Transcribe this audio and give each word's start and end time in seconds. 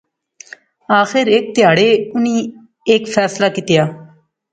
آخر 0.99 1.25
ہیک 1.33 1.45
تہاڑے 1.55 1.89
انی 2.13 2.35
ہیک 2.87 3.03
فیصلہ 3.15 3.47
کیتیا 3.55 3.83